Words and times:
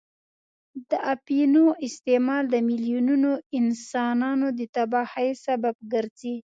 د 0.89 0.91
اپینو 1.13 1.63
استعمال 1.87 2.43
د 2.53 2.55
میلیونونو 2.69 3.31
انسانان 3.59 4.39
د 4.59 4.59
تباهۍ 4.75 5.29
سبب 5.45 5.75
ګرځي. 5.93 6.35